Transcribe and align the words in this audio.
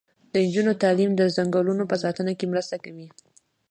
د 0.31 0.33
نجونو 0.45 0.71
تعلیم 0.83 1.11
د 1.15 1.21
ځنګلونو 1.35 1.83
په 1.91 1.95
ساتنه 2.03 2.31
کې 2.39 2.45
مرسته 2.53 2.75
کوي. 2.83 3.07